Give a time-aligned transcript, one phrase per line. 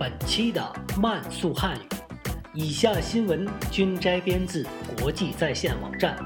[0.00, 0.62] 本期的
[0.98, 1.82] 慢速汉语。
[2.54, 4.66] 以下新闻均摘编自
[4.98, 6.16] 国际在线网站。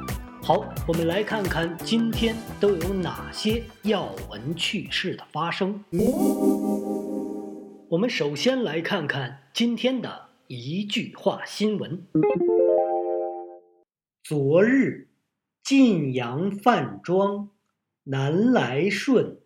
[0.41, 5.85] 好，我们来看看今天都有哪些要闻趣事的发生。
[7.89, 12.01] 我们首先来看看今天的一句话新闻。
[14.23, 15.09] 昨日，
[15.65, 17.49] 晋阳饭庄、
[18.05, 19.37] 南来顺、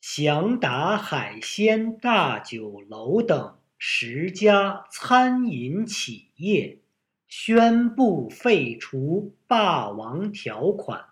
[0.00, 6.78] 祥达海鲜大酒楼等十家餐饮企业
[7.26, 11.04] 宣布废除霸王条款，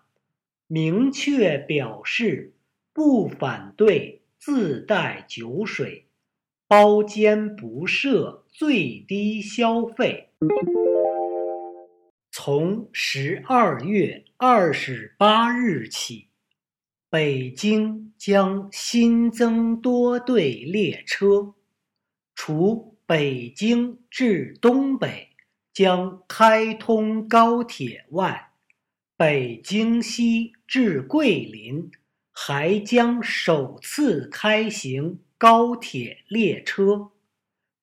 [0.67, 2.53] 明确表示
[2.93, 6.05] 不反对自带酒水。
[6.69, 10.29] 包间不设最低消费。
[12.29, 16.26] 从十二月二十八日起，
[17.09, 21.53] 北京将新增多对列车，
[22.35, 25.29] 除北京至东北
[25.73, 28.51] 将开通高铁外，
[29.15, 31.89] 北京西至桂林
[32.31, 35.19] 还将首次开行。
[35.39, 37.11] 高铁列车，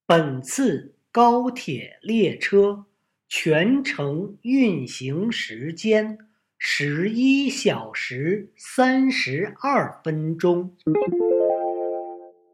[0.06, 2.86] 本次高铁列车
[3.28, 6.18] 全程运行时间
[6.66, 10.74] 十一小时三十二分钟。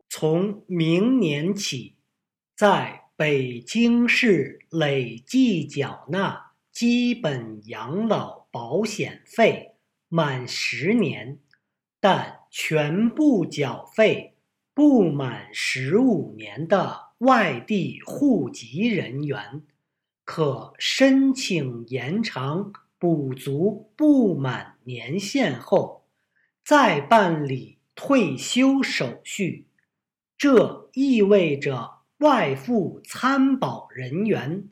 [0.08, 1.94] 从明年起，
[2.56, 9.76] 在北京市累计缴纳基本养老保险费
[10.08, 11.38] 满十年，
[12.00, 14.34] 但全部缴费。
[14.74, 19.62] 不满十五年的外地户籍人员，
[20.24, 26.04] 可申请延长补足不满年限后，
[26.64, 29.66] 再办理退休手续。
[30.38, 34.68] 这意味着外赴参保人员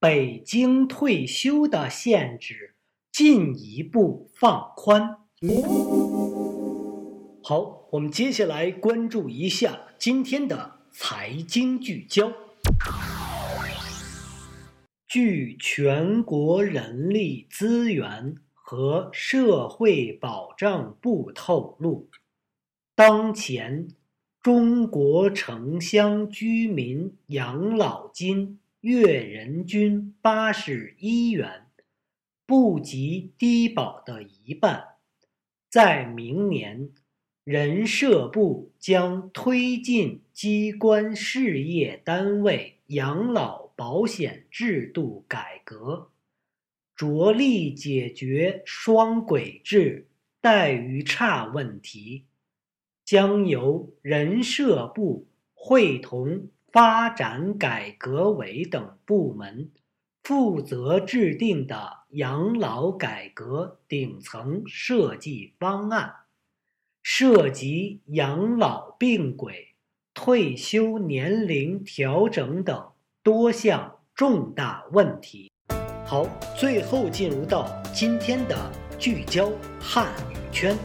[0.00, 2.74] 北京退休的限制
[3.12, 5.18] 进一步放宽。
[7.42, 7.82] 好。
[7.92, 12.32] 我们接下来关注一下今天的财经聚焦。
[15.12, 22.08] 据全国人力资源和社会保障部透露，
[22.94, 23.88] 当前
[24.40, 31.66] 中国城乡居民养老金月人均八十一元，
[32.46, 34.82] 不及低保的一半，
[35.68, 36.88] 在明年。
[37.44, 46.12] 人社部将推进机关事业单位养老保险制度改革，
[46.94, 50.06] 着力解决双轨制
[50.40, 52.26] 待遇差问题。
[53.04, 59.72] 将由人社部会同发展改革委等部门
[60.22, 66.14] 负责制定的养老改革顶层设计方案。
[67.02, 69.74] 涉及养老并轨、
[70.14, 72.91] 退休年龄调整等
[73.24, 75.48] 多项重大问题。
[76.04, 78.56] 好，最后进入到今天的
[78.98, 80.76] 聚焦汉语圈。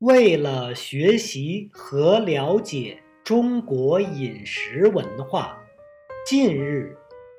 [0.00, 5.56] 为了学习和了解中国饮食文化，
[6.26, 6.98] 近日，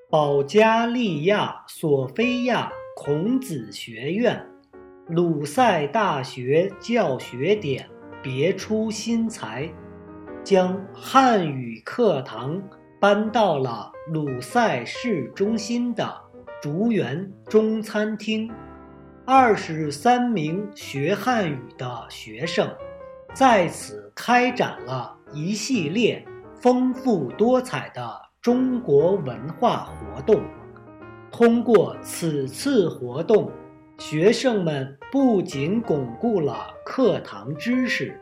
[0.09, 4.41] 保加利亚索菲亚孔子学院。
[5.09, 7.89] 鲁塞大学教学点
[8.23, 9.69] 别出心裁，
[10.47, 12.57] 将汉语课堂
[13.01, 16.09] 搬到了鲁塞市中心的
[16.61, 18.49] 竹园中餐厅。
[19.25, 22.65] 二十三名学汉语的学生
[23.33, 28.09] 在此开展了一系列丰富多彩的
[28.41, 30.41] 中国文化活动。
[31.29, 33.51] 通过此次活动。
[33.99, 38.17] 学生们不仅巩固了课堂知识，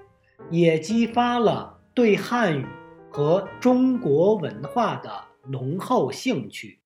[0.50, 2.68] 也激发了对汉语
[3.10, 5.10] 和中国文化的
[5.48, 6.78] 浓厚兴趣。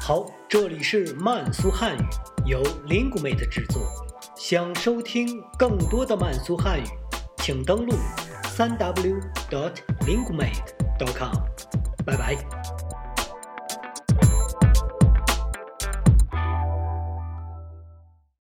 [0.00, 2.00] 好，这里是慢速汉语，
[2.46, 3.80] 由 lingumate 制作。
[4.34, 6.84] 想收听更多的慢速汉语，
[7.36, 7.92] 请登录
[8.56, 11.34] www.lingumaid.com。
[12.04, 12.36] 拜拜。